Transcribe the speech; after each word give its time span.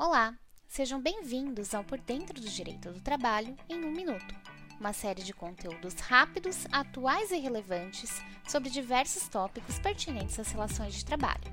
Olá, 0.00 0.32
sejam 0.68 1.02
bem-vindos 1.02 1.74
ao 1.74 1.82
Por 1.82 1.98
Dentro 1.98 2.40
do 2.40 2.48
Direito 2.48 2.92
do 2.92 3.00
Trabalho 3.00 3.56
em 3.68 3.84
um 3.84 3.90
Minuto, 3.90 4.32
uma 4.78 4.92
série 4.92 5.24
de 5.24 5.32
conteúdos 5.32 5.94
rápidos, 5.94 6.68
atuais 6.70 7.32
e 7.32 7.38
relevantes 7.38 8.22
sobre 8.46 8.70
diversos 8.70 9.26
tópicos 9.26 9.76
pertinentes 9.80 10.38
às 10.38 10.52
relações 10.52 10.94
de 10.94 11.04
trabalho. 11.04 11.52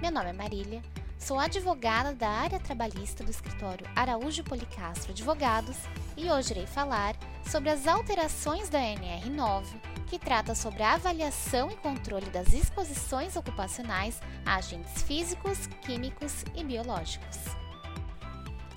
Meu 0.00 0.12
nome 0.12 0.30
é 0.30 0.32
Marília, 0.32 0.84
sou 1.18 1.36
advogada 1.36 2.14
da 2.14 2.28
área 2.28 2.60
trabalhista 2.60 3.24
do 3.24 3.32
escritório 3.32 3.88
Araújo 3.96 4.44
Policastro 4.44 5.10
Advogados 5.10 5.76
e 6.16 6.30
hoje 6.30 6.52
irei 6.52 6.68
falar 6.68 7.16
sobre 7.44 7.70
as 7.70 7.88
alterações 7.88 8.68
da 8.68 8.78
NR9 8.78 9.64
que 10.06 10.16
trata 10.16 10.54
sobre 10.54 10.84
a 10.84 10.92
avaliação 10.92 11.72
e 11.72 11.76
controle 11.76 12.26
das 12.26 12.52
exposições 12.52 13.34
ocupacionais 13.34 14.20
a 14.46 14.54
agentes 14.54 15.02
físicos, 15.02 15.66
químicos 15.82 16.44
e 16.54 16.62
biológicos. 16.62 17.63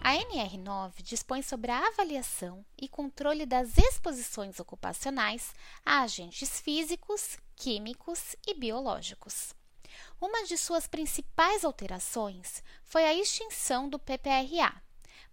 A 0.07 0.13
NR9 0.13 1.01
dispõe 1.01 1.41
sobre 1.41 1.69
a 1.69 1.85
avaliação 1.85 2.65
e 2.77 2.87
controle 2.87 3.45
das 3.45 3.77
exposições 3.77 4.57
ocupacionais 4.57 5.53
a 5.85 5.99
agentes 6.03 6.61
físicos, 6.61 7.37
químicos 7.57 8.33
e 8.47 8.53
biológicos. 8.53 9.53
Uma 10.21 10.45
de 10.45 10.57
suas 10.57 10.87
principais 10.87 11.65
alterações 11.65 12.63
foi 12.85 13.03
a 13.03 13.13
extinção 13.13 13.89
do 13.89 13.99
PPRA, 13.99 14.81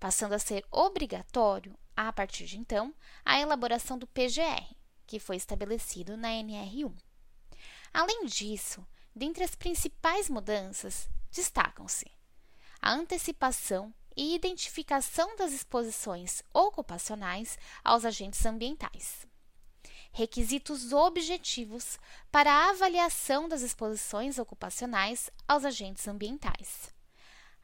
passando 0.01 0.33
a 0.33 0.41
ser 0.41 0.67
obrigatório, 0.73 1.79
a 1.97 2.13
partir 2.13 2.45
de 2.45 2.59
então, 2.59 2.93
a 3.25 3.39
elaboração 3.39 3.97
do 3.97 4.09
PGR, 4.09 4.75
que 5.07 5.21
foi 5.21 5.37
estabelecido 5.37 6.17
na 6.17 6.31
NR1. 6.31 6.93
Além 7.93 8.27
disso, 8.27 8.85
dentre 9.15 9.45
as 9.45 9.55
principais 9.55 10.29
mudanças, 10.29 11.09
destacam-se 11.31 12.11
a 12.83 12.93
antecipação 12.93 13.95
e 14.17 14.35
identificação 14.35 15.37
das 15.37 15.53
exposições 15.53 16.43
ocupacionais 16.53 17.59
aos 17.83 18.05
agentes 18.05 18.45
ambientais. 18.47 19.27
Requisitos 20.13 20.93
objetivos 20.93 21.99
para 22.31 22.53
a 22.53 22.71
avaliação 22.71 23.49
das 23.49 23.63
exposições 23.63 24.39
ocupacionais 24.39 25.29
aos 25.49 25.65
agentes 25.65 26.07
ambientais. 26.07 26.95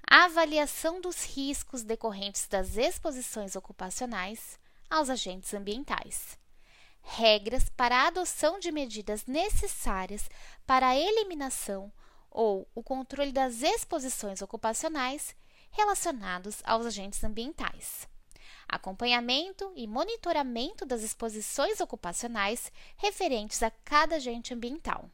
Avaliação 0.05 1.01
dos 1.01 1.25
riscos 1.25 1.85
decorrentes 1.85 2.49
das 2.49 2.77
exposições 2.77 3.55
ocupacionais 3.55 4.59
aos 4.91 5.09
agentes 5.09 5.55
ambientais. 5.55 6.37
Regras 7.03 7.69
para 7.69 7.97
a 7.97 8.07
adoção 8.09 8.59
de 8.59 8.73
medidas 8.73 9.27
necessárias 9.27 10.29
para 10.67 10.89
a 10.89 10.97
eliminação 10.97 11.93
ou 12.31 12.69
o 12.75 12.83
controle 12.83 13.33
das 13.33 13.63
exposições 13.63 14.43
ocupacionais 14.43 15.35
relacionados 15.71 16.63
aos 16.65 16.87
agentes 16.87 17.23
ambientais. 17.25 18.09
Acompanhamento 18.69 19.73
e 19.75 19.87
monitoramento 19.87 20.87
das 20.87 21.03
exposições 21.03 21.81
ocupacionais 21.81 22.71
referentes 22.97 23.63
a 23.63 23.71
cada 23.71 24.17
agente 24.17 24.55
ambiental. 24.55 25.11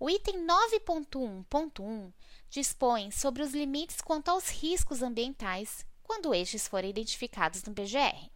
O 0.00 0.08
item 0.08 0.46
9.1.1 0.46 2.12
dispõe 2.48 3.10
sobre 3.10 3.42
os 3.42 3.52
limites 3.52 4.00
quanto 4.00 4.28
aos 4.28 4.48
riscos 4.48 5.02
ambientais 5.02 5.84
quando 6.02 6.32
estes 6.34 6.68
forem 6.68 6.90
identificados 6.90 7.64
no 7.64 7.74
PGR. 7.74 8.30